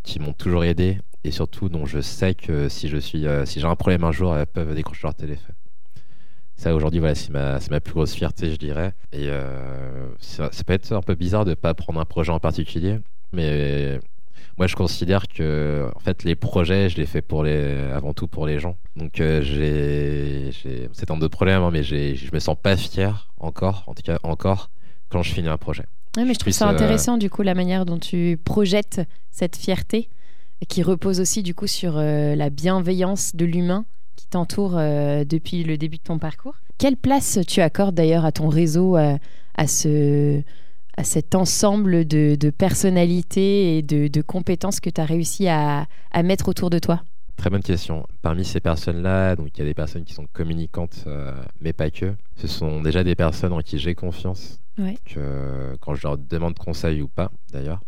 [0.02, 3.60] qui m'ont toujours aidé et surtout dont je sais que si je suis euh, si
[3.60, 5.55] j'ai un problème un jour elles peuvent décrocher leur téléphone.
[6.55, 8.93] Ça aujourd'hui voilà c'est ma ma plus grosse fierté je dirais.
[9.12, 12.99] Et euh, ça, peut être un peu bizarre de pas prendre un projet en particulier
[13.34, 13.99] mais
[14.58, 18.27] moi je considère que en fait les projets je les fais pour les avant tout
[18.27, 18.77] pour les gens.
[18.95, 20.51] Donc euh, j'ai
[20.93, 24.03] c'est un autre problème hein, mais j'ai je me sens pas fier encore en tout
[24.03, 24.69] cas encore
[25.10, 25.86] quand je finis un projet.
[26.17, 29.01] Oui, mais je trouve ça intéressant du coup la manière dont tu projettes
[29.32, 30.10] cette fierté
[30.67, 35.63] qui repose aussi du coup sur euh, la bienveillance de l'humain qui t'entoure euh, depuis
[35.63, 36.56] le début de ton parcours.
[36.78, 39.17] Quelle place tu accordes d'ailleurs à ton réseau, euh,
[39.56, 40.41] à, ce,
[40.98, 45.86] à cet ensemble de, de personnalités et de, de compétences que tu as réussi à,
[46.12, 47.02] à, mettre autour de toi?
[47.38, 48.06] Très bonne question.
[48.22, 51.06] Parmi ces personnes-là, donc il y a des personnes qui sont communicantes,
[51.62, 52.13] mais pas que.
[52.36, 54.60] Ce sont déjà des personnes en qui j'ai confiance.
[55.06, 57.82] Que, quand je leur demande conseil ou pas, d'ailleurs,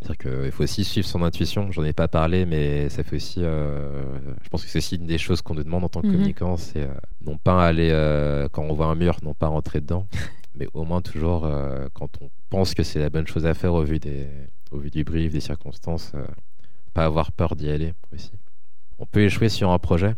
[0.00, 1.70] c'est-à-dire qu'il faut aussi suivre son intuition.
[1.72, 3.40] J'en ai pas parlé, mais ça fait aussi.
[3.42, 4.02] Euh,
[4.42, 6.12] je pense que c'est aussi une des choses qu'on nous demande en tant que mhm.
[6.12, 9.80] communicant c'est euh, non pas aller, euh, quand on voit un mur, non pas rentrer
[9.80, 10.06] dedans,
[10.54, 11.48] mais au moins toujours,
[11.92, 14.26] quand on pense que c'est la bonne chose à faire au vu, des,
[14.70, 16.12] au vu du brief, des circonstances,
[16.94, 18.32] pas avoir peur d'y aller aussi.
[18.98, 20.14] On peut échouer sur un projet,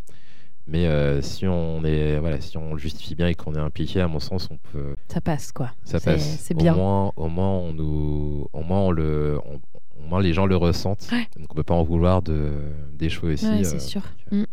[0.67, 4.09] mais si on est voilà, si on le justifie bien et qu'on est impliqué, à
[4.09, 4.95] mon sens, on peut.
[5.09, 5.71] Ça passe quoi.
[5.85, 6.39] Ça passe.
[6.41, 6.75] C'est bien.
[6.75, 9.39] Au moins, au moins, on nous, au moins, on le,
[10.03, 11.09] au moins les gens le ressentent.
[11.37, 12.53] Donc on peut pas en vouloir de
[12.95, 13.47] d'échouer aussi.
[13.47, 14.03] Ouais, c'est euh, sûr.
[14.33, 14.47] Euh, mm.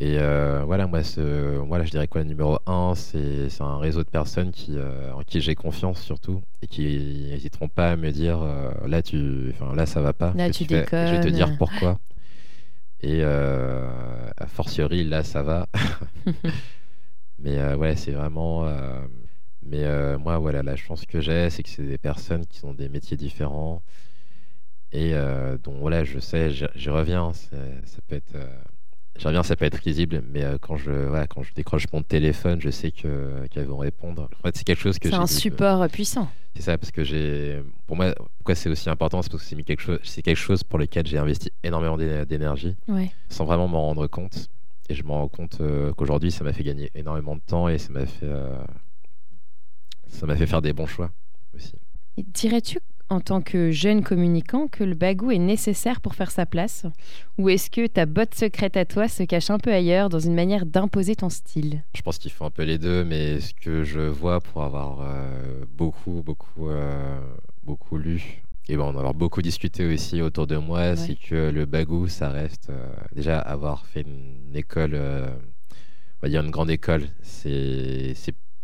[0.00, 4.02] Et euh, voilà, moi, ce, voilà, je dirais quoi, le numéro un, c'est un réseau
[4.02, 4.76] de personnes qui,
[5.14, 8.40] en qui j'ai confiance surtout et qui n'hésiteront pas à me dire
[8.88, 10.32] là, tu, là, ça va pas.
[10.34, 12.00] Là, tu, je vais te dire pourquoi.
[13.04, 15.66] Et a fortiori, là, ça va.
[17.38, 18.66] mais ouais, c'est vraiment.
[19.62, 19.84] mais
[20.18, 23.16] moi, voilà, la chance que j'ai, c'est que c'est des personnes qui ont des métiers
[23.16, 23.82] différents,
[24.94, 27.56] et euh, donc voilà, je sais, j'y reviens, ça
[28.06, 28.46] peut être, euh,
[29.18, 32.02] j'y reviens, ça peut être risible, mais euh, quand je, voilà, quand je décroche mon
[32.02, 34.28] téléphone, je sais que qu'elles vont répondre.
[34.38, 36.28] En fait, c'est quelque chose que c'est un support puissant.
[36.56, 39.62] C'est ça, parce que j'ai, pour moi, pourquoi c'est aussi important, c'est parce que c'est
[39.62, 42.76] quelque chose, c'est quelque chose pour lequel j'ai investi énormément d'énergie,
[43.28, 44.48] sans vraiment m'en rendre compte.
[44.88, 45.60] Et je me rends compte
[45.96, 48.28] qu'aujourd'hui, ça m'a fait gagner énormément de temps et ça m'a fait,
[50.08, 51.10] ça m'a fait faire des bons choix
[51.54, 51.74] aussi.
[52.18, 52.78] Dirais-tu
[53.14, 56.84] en tant que jeune communicant que le bagou est nécessaire pour faire sa place?
[57.38, 60.34] Ou est-ce que ta botte secrète à toi se cache un peu ailleurs dans une
[60.34, 61.84] manière d'imposer ton style?
[61.94, 65.00] Je pense qu'il faut un peu les deux, mais ce que je vois pour avoir
[65.00, 67.20] euh, beaucoup, beaucoup, euh,
[67.62, 71.66] beaucoup lu et bon, en avoir beaucoup discuté aussi autour de moi, c'est que le
[71.66, 77.08] bagou, ça reste euh, déjà avoir fait une école, on va dire une grande école,
[77.22, 78.14] c'est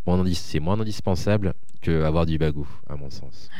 [0.06, 0.24] moins,
[0.62, 3.50] moins indispensable que avoir du bagou, à mon sens.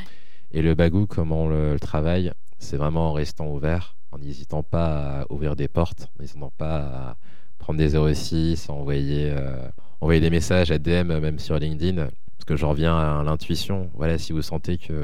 [0.52, 5.20] Et le bagou, comment on le, travaille, c'est vraiment en restant ouvert, en n'hésitant pas
[5.20, 7.16] à ouvrir des portes, en n'hésitant pas à
[7.58, 9.68] prendre des 06, à envoyer, euh,
[10.00, 11.96] envoyer des messages à DM, même sur LinkedIn.
[11.96, 13.90] Parce que je reviens à l'intuition.
[13.94, 14.96] Voilà, si vous sentez qu'il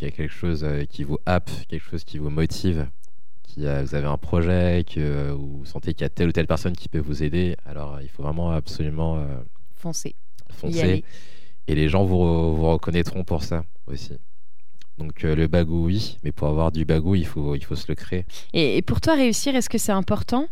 [0.00, 2.88] y a quelque chose euh, qui vous happe, quelque chose qui vous motive,
[3.42, 6.74] qui vous avez un projet, que vous sentez qu'il y a telle ou telle personne
[6.74, 9.26] qui peut vous aider, alors il faut vraiment absolument euh,
[9.74, 10.14] foncer.
[10.50, 11.04] Foncer.
[11.66, 14.14] Et les gens vous, vous reconnaîtront pour ça aussi.
[14.98, 17.86] Donc euh, le bagou, oui, mais pour avoir du bagou, il faut, il faut se
[17.88, 18.26] le créer.
[18.52, 20.48] Et, pour toi, réussir, est-ce que c'est important?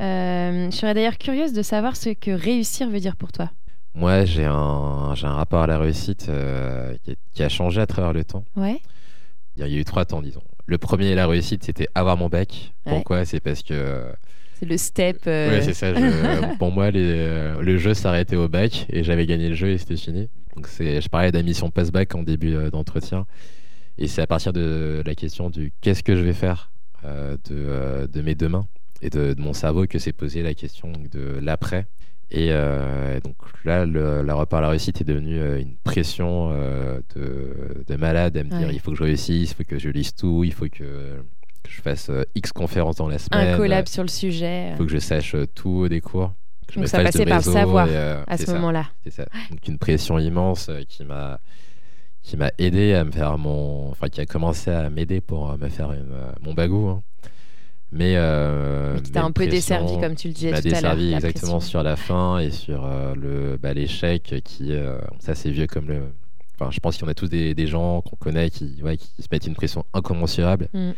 [0.00, 3.50] Euh, Je serais d'ailleurs curieuse de savoir ce que réussir veut dire pour toi.
[3.94, 6.96] Moi, j'ai un, j'ai un rapport à la réussite euh,
[7.34, 8.44] qui, a changé à travers le temps.
[8.56, 8.80] Ouais.
[9.56, 10.42] Il y a eu trois temps, disons.
[10.64, 12.72] Le premier, la réussite, c'était avoir mon bac.
[12.84, 13.26] Pourquoi?
[13.26, 14.06] C'est parce que...
[14.54, 15.18] C'est le step.
[15.26, 15.92] Oui, c'est ça.
[16.58, 19.96] pour moi, les, le jeu s'arrêtait au bac et j'avais gagné le jeu et c'était
[19.96, 20.30] fini.
[20.56, 23.26] Donc je parlais d'admission post-bac en début d'entretien.
[23.98, 26.70] Et c'est à partir de la question du qu'est-ce que je vais faire
[27.04, 28.66] euh, de, euh, de, mes deux mains
[29.00, 31.86] et de, mon cerveau que s'est posé la question de l'après.
[32.30, 36.50] Et euh, donc là, le, la repas à la réussite est devenu une pression
[37.14, 39.90] de, de, malade à me dire il faut que je réussisse, il faut que je
[39.90, 41.18] lise tout, il faut que,
[41.68, 43.54] je fasse X conférences dans la semaine.
[43.54, 44.70] Un collab sur le sujet.
[44.70, 46.32] Il faut que je sache tout des cours.
[46.68, 47.88] Que donc ça passait par le savoir
[48.26, 48.86] à ce moment-là.
[49.04, 49.26] C'est ça.
[49.50, 51.40] Donc une pression immense qui m'a
[52.22, 53.90] qui m'a aidé à me faire mon.
[53.90, 56.88] Enfin, qui a commencé à m'aider pour euh, me faire une, euh, mon bagou.
[56.88, 57.02] Hein.
[57.90, 60.72] Mais, euh, qui t'a un peu desservi, comme tu le disais tout à l'heure.
[60.72, 64.72] desservi exactement sur la fin et sur le bah, l'échec qui,
[65.18, 66.04] ça c'est vieux comme le.
[66.54, 69.28] Enfin, je pense en a tous des, des gens qu'on connaît qui, ouais, qui se
[69.30, 70.68] mettent une pression incommensurable.
[70.72, 70.92] Mm.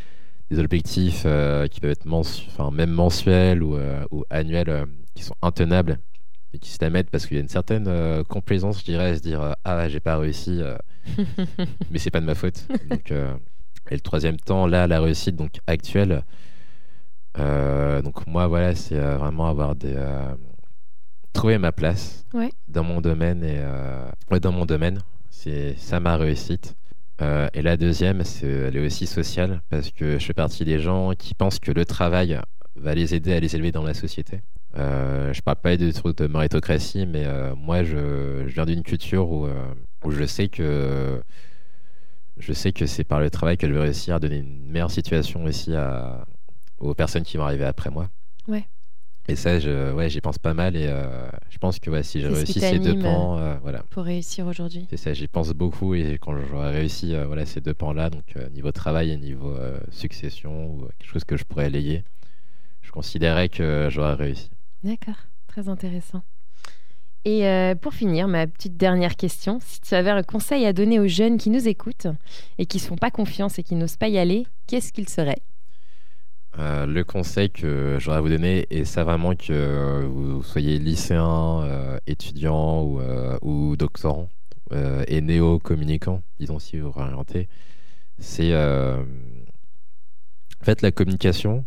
[0.50, 1.26] Des objectifs
[1.70, 3.76] qui peuvent être enfin, même mensuels ou,
[4.12, 5.98] ou annuels qui sont intenables
[6.54, 9.10] et qui se la mettent parce qu'il y a une certaine euh, complaisance, je dirais,
[9.10, 10.76] à se dire euh, Ah, j'ai pas réussi, euh,
[11.90, 12.66] mais c'est pas de ma faute.
[12.90, 13.12] Donc,
[13.90, 16.24] et le troisième temps, là, la réussite donc actuelle.
[17.36, 19.94] donc, moi, voilà, c'est vraiment avoir des.
[21.34, 22.24] trouver ma place
[22.66, 23.62] dans mon domaine et
[24.30, 25.00] ouais, dans mon domaine.
[25.28, 26.76] C'est ça ma réussite.
[27.20, 31.12] et la deuxième, c'est, elle est aussi sociale parce que je fais partie des gens
[31.12, 32.40] qui pensent que le travail
[32.76, 34.40] va les aider à les élever dans la société.
[34.76, 38.82] Euh, je parle pas de trucs de méritocratie, mais euh, moi, je, je, viens d'une
[38.82, 39.52] culture où, euh,
[40.04, 41.22] où, je sais que
[42.36, 44.90] je sais que c'est par le travail que je vais réussir à donner une meilleure
[44.90, 46.26] situation aussi à,
[46.78, 48.08] aux personnes qui vont arriver après moi.
[48.48, 48.66] Ouais.
[49.28, 52.20] Et ça, je, ouais, j'y pense pas mal et euh, je pense que ouais, si
[52.20, 53.82] j'ai réussi ces deux pans, voilà.
[53.90, 54.86] Pour réussir aujourd'hui.
[54.90, 58.72] C'est ça, j'y pense beaucoup et quand j'aurai réussi voilà, ces deux pans-là, donc niveau
[58.72, 59.56] travail et niveau
[59.90, 62.04] succession ou quelque chose que je pourrais alléguer,
[62.82, 64.50] je considérais que j'aurais réussi.
[64.82, 66.22] D'accord, très intéressant.
[67.24, 71.00] Et euh, pour finir, ma petite dernière question, si tu avais un conseil à donner
[71.00, 72.06] aux jeunes qui nous écoutent
[72.58, 75.08] et qui ne se font pas confiance et qui n'osent pas y aller, qu'est-ce qu'il
[75.08, 75.40] serait
[76.56, 81.62] euh, le conseil que j'aurais à vous donner, et ça vraiment que vous soyez lycéen,
[81.64, 82.84] euh, étudiant
[83.42, 84.28] ou, doctorant
[85.08, 87.48] et néo-communicant, disons si vous orientez,
[88.18, 89.04] c'est en
[90.62, 91.64] fait la communication,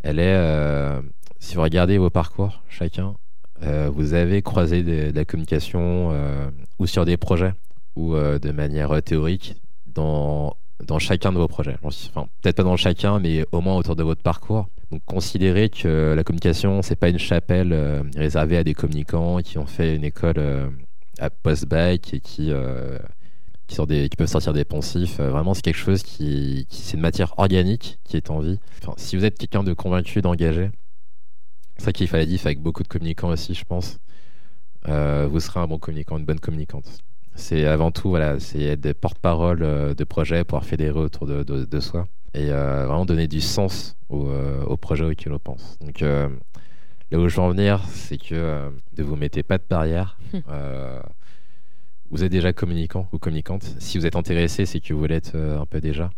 [0.00, 1.02] elle est
[1.38, 3.14] si vous regardez vos parcours, chacun,
[3.62, 7.52] euh, vous avez croisé de, la communication euh, ou sur des projets
[7.96, 11.76] ou euh, de manière théorique dans, dans chacun de vos projets.
[11.82, 14.68] Enfin, peut-être pas dans chacun, mais au moins autour de votre parcours.
[14.92, 17.76] Donc considérez que la communication, c'est pas une chapelle
[18.16, 20.40] réservée à des communicants qui ont fait une école
[21.18, 22.52] à post-bac et qui,
[23.66, 23.76] qui,
[24.16, 25.20] peuvent sortir des poncifs.
[25.20, 28.58] vraiment, c'est quelque chose qui, qui c'est une matière organique qui est en vie.
[28.80, 30.70] Enfin, si vous êtes quelqu'un de convaincu, d'engagé,
[31.78, 33.98] c'est ça qu'il fallait dire avec beaucoup de communicants aussi, je pense.
[34.88, 36.98] Euh, vous serez un bon communicant, une bonne communicante.
[37.34, 41.44] C'est avant tout, voilà, c'est être des porte-parole euh, de projets, pouvoir fédérer autour de,
[41.44, 44.28] de, soi et euh, vraiment donner du sens au,
[44.66, 45.78] au projet auquel on pense.
[45.80, 46.28] Donc là
[47.12, 50.18] où je veux en venir, c'est que ne vous mettez pas de barrière.
[52.10, 53.62] vous êtes déjà communicant ou communicante.
[53.78, 56.10] Si vous êtes intéressé, c'est que vous l'êtes un peu déjà.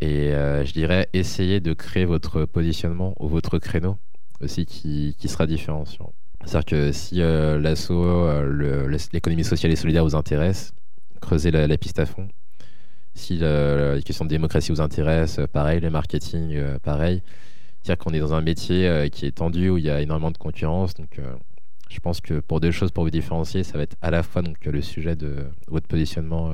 [0.00, 3.98] Et je dirais, essayez de créer votre positionnement ou votre créneau
[4.42, 6.12] aussi qui, qui sera différenciant.
[6.44, 10.72] C'est-à-dire que si euh, l'assaut, euh, l'économie sociale et solidaire vous intéresse,
[11.20, 12.28] creusez la, piste à fond.
[13.14, 17.22] Si la, question de démocratie vous intéresse, euh, pareil, le marketing, pareil.
[17.82, 20.38] C'est-à-dire qu'on est dans un métier qui est tendu, où il y a énormément de
[20.38, 20.94] concurrence.
[20.94, 21.20] Donc,
[21.90, 24.42] je pense que pour deux choses, pour vous différencier, ça va être à la fois
[24.42, 26.52] donc, le sujet de votre positionnement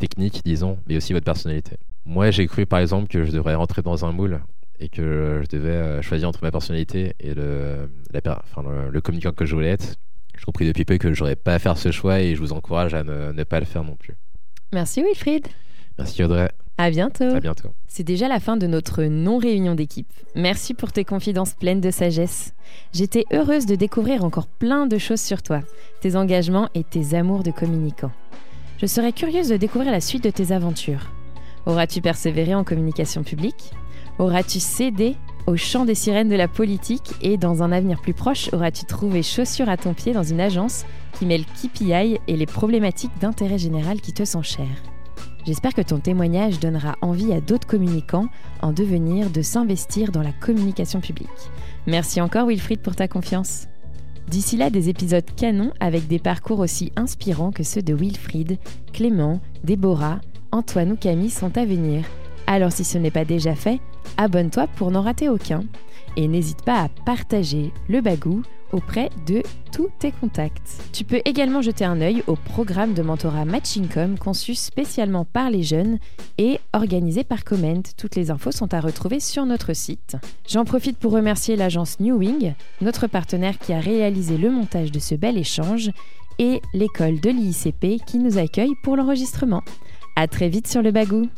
[0.00, 1.76] technique, disons, mais aussi votre personnalité.
[2.04, 4.40] Moi, j'ai cru, par exemple, que je devrais rentrer dans un moule
[4.80, 9.44] et que je devais euh, choisir entre ma personnalité et le, enfin, le, communicant que
[9.44, 9.96] je voulais être.
[10.36, 12.94] Je compris depuis peu que j'aurais pas à faire ce choix et je vous encourage
[12.94, 14.14] à ne, pas le faire non plus.
[14.72, 15.48] Merci Wilfried.
[15.98, 16.48] Merci Audrey.
[16.76, 17.24] À bientôt.
[17.24, 17.70] À bientôt.
[17.88, 20.12] C'est déjà la fin de notre non-réunion d'équipe.
[20.36, 22.54] Merci pour tes confidences pleines de sagesse.
[22.92, 25.60] J'étais heureuse de découvrir encore plein de choses sur toi,
[26.00, 28.12] tes engagements et tes amours de communicant.
[28.80, 31.10] Je serais curieuse de découvrir la suite de tes aventures.
[31.66, 33.72] Auras-tu persévéré en communication publique?
[34.18, 38.52] Auras-tu cédé au chant des sirènes de la politique et dans un avenir plus proche,
[38.52, 43.18] auras-tu trouvé chaussure à ton pied dans une agence qui mêle KPI et les problématiques
[43.20, 44.82] d'intérêt général qui te sont chères?
[45.46, 48.28] J'espère que ton témoignage donnera envie à d'autres communicants
[48.60, 51.28] en devenir de s'investir dans la communication publique.
[51.86, 53.68] Merci encore Wilfried pour ta confiance.
[54.28, 58.58] D'ici là, des épisodes canons avec des parcours aussi inspirants que ceux de Wilfried,
[58.92, 60.20] Clément, Déborah,
[60.52, 62.04] Antoine ou Camille sont à venir.
[62.46, 63.80] Alors si ce n'est pas déjà fait,
[64.16, 65.64] abonne-toi pour n'en rater aucun
[66.16, 68.42] et n'hésite pas à partager le bagou
[68.72, 69.42] auprès de
[69.72, 70.82] tous tes contacts.
[70.92, 75.62] Tu peux également jeter un œil au programme de mentorat Matchingcom conçu spécialement par les
[75.62, 75.98] jeunes
[76.36, 77.82] et organisé par Comment.
[77.96, 80.16] Toutes les infos sont à retrouver sur notre site.
[80.48, 84.98] J'en profite pour remercier l'agence New Wing, notre partenaire qui a réalisé le montage de
[84.98, 85.90] ce bel échange,
[86.38, 89.62] et l'école de l'ICP qui nous accueille pour l'enregistrement.
[90.14, 91.28] À très vite sur le bagou.